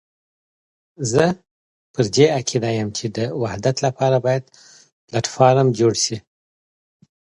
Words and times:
زه 1.11 1.25
پر 1.93 2.05
دې 2.15 2.25
عقيده 2.37 2.69
یم 2.77 2.89
چې 2.97 3.05
د 3.15 3.17
وحدت 3.41 3.75
لپاره 3.85 4.17
باید 4.25 4.43
پلاټ 5.05 5.25
فورم 5.33 5.67
جوړ 5.79 5.93
شي. 6.03 6.17